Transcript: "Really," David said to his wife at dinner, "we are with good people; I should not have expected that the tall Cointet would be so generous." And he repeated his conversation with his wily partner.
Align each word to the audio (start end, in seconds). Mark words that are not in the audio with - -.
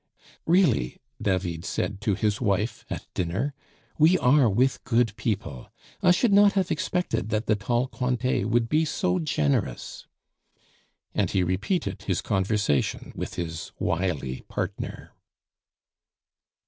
"Really," 0.47 0.97
David 1.21 1.63
said 1.63 2.01
to 2.01 2.15
his 2.15 2.41
wife 2.41 2.85
at 2.89 3.05
dinner, 3.13 3.53
"we 3.99 4.17
are 4.17 4.49
with 4.49 4.83
good 4.83 5.15
people; 5.15 5.71
I 6.01 6.09
should 6.09 6.33
not 6.33 6.53
have 6.53 6.71
expected 6.71 7.29
that 7.29 7.45
the 7.45 7.55
tall 7.55 7.87
Cointet 7.87 8.49
would 8.49 8.67
be 8.67 8.83
so 8.83 9.19
generous." 9.19 10.07
And 11.13 11.29
he 11.29 11.43
repeated 11.43 12.01
his 12.01 12.21
conversation 12.23 13.11
with 13.15 13.35
his 13.35 13.73
wily 13.77 14.41
partner. 14.47 15.11